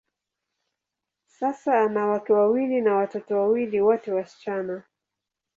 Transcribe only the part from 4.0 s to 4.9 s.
wasichana.